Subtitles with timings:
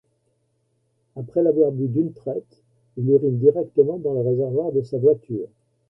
[1.15, 2.63] Après l'avoir bue d'une traite,
[2.97, 5.47] il urine directement dans le réservoir de sa voiture.